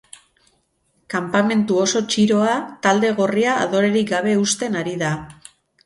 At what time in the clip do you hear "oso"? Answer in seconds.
1.83-2.03